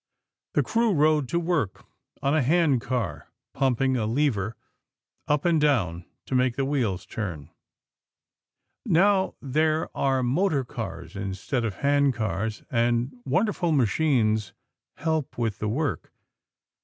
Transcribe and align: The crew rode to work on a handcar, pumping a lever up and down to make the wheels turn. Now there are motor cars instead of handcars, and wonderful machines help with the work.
The 0.55 0.63
crew 0.63 0.93
rode 0.95 1.29
to 1.29 1.39
work 1.39 1.85
on 2.23 2.33
a 2.35 2.41
handcar, 2.41 3.29
pumping 3.53 3.95
a 3.97 4.07
lever 4.07 4.55
up 5.27 5.45
and 5.45 5.61
down 5.61 6.05
to 6.25 6.33
make 6.33 6.55
the 6.55 6.65
wheels 6.65 7.05
turn. 7.05 7.51
Now 8.83 9.35
there 9.43 9.95
are 9.95 10.23
motor 10.23 10.63
cars 10.65 11.15
instead 11.15 11.63
of 11.63 11.75
handcars, 11.85 12.63
and 12.71 13.15
wonderful 13.25 13.71
machines 13.71 14.53
help 14.95 15.37
with 15.37 15.59
the 15.59 15.69
work. 15.69 16.11